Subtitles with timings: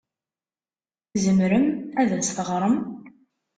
[1.11, 1.67] Tzemrem
[2.01, 2.77] ad as-teɣrem?